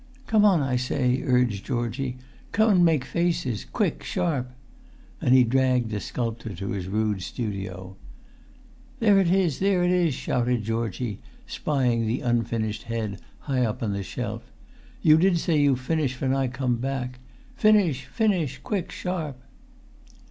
"Come 0.25 0.43
on, 0.45 0.63
I 0.63 0.77
say," 0.77 1.21
urged 1.21 1.63
Georgie; 1.67 2.17
"come 2.51 2.71
an' 2.71 2.83
make 2.83 3.05
faces, 3.05 3.63
quick, 3.65 4.01
sharp!" 4.01 4.49
And 5.21 5.31
he 5.35 5.43
dragged 5.43 5.91
the 5.91 5.99
sculptor 5.99 6.55
to 6.55 6.71
his 6.71 6.87
rude 6.87 7.21
studio. 7.21 7.97
"There 8.99 9.19
it 9.19 9.29
is, 9.29 9.59
there 9.59 9.83
it 9.83 9.91
is," 9.91 10.15
shouted 10.15 10.63
Georgie, 10.63 11.19
spying 11.45 12.07
the 12.07 12.21
unfinished 12.21 12.81
head 12.85 13.21
high 13.41 13.63
up 13.63 13.83
on 13.83 13.93
the 13.93 14.01
shelf. 14.01 14.51
"You 15.03 15.17
did 15.17 15.37
say 15.37 15.59
you 15.61 15.75
finish 15.75 16.15
fen 16.15 16.33
I 16.33 16.47
come 16.47 16.77
back. 16.77 17.19
Finish—finish—quick, 17.55 18.91
sharp!" 18.91 19.39